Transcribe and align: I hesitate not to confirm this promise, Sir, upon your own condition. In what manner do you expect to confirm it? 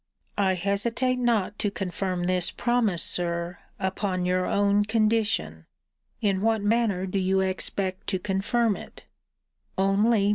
I 0.39 0.55
hesitate 0.55 1.19
not 1.19 1.59
to 1.59 1.69
confirm 1.69 2.23
this 2.23 2.49
promise, 2.49 3.03
Sir, 3.03 3.59
upon 3.77 4.25
your 4.25 4.47
own 4.47 4.83
condition. 4.83 5.67
In 6.21 6.41
what 6.41 6.63
manner 6.63 7.05
do 7.05 7.19
you 7.19 7.41
expect 7.41 8.07
to 8.07 8.17
confirm 8.17 8.75
it? 8.77 9.05